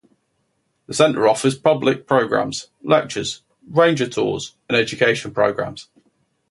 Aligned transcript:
The 0.87 0.95
center 0.95 1.27
offers 1.27 1.53
public 1.55 2.07
programs, 2.07 2.69
lectures, 2.81 3.43
ranger 3.69 4.09
tours 4.09 4.55
and 4.67 4.75
education 4.75 5.29
programs. 5.31 5.89